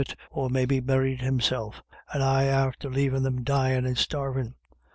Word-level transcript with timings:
it, 0.01 0.15
or 0.31 0.49
maybe 0.49 0.79
buried 0.79 1.21
himself, 1.21 1.83
and 2.11 2.23
I 2.23 2.45
after 2.45 2.89
lavin' 2.89 3.21
them 3.21 3.43
dyin' 3.43 3.85
and 3.85 3.95
starvin'. 3.99 4.55